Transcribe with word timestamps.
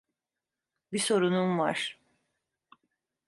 Bir 0.91 0.99
sorunum 0.99 1.57
var. 1.59 1.99